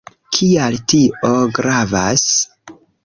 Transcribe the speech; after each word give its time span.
Kial 0.35 0.77
tio 0.93 1.29
gravas? 1.59 2.25